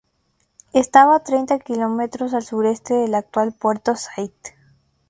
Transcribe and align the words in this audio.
Estaba 0.73 1.15
a 1.15 1.23
treinta 1.23 1.59
kilómetros 1.59 2.33
al 2.33 2.41
sureste 2.41 2.95
del 2.95 3.13
actual 3.13 3.53
Puerto 3.53 3.95
Saíd. 3.95 4.31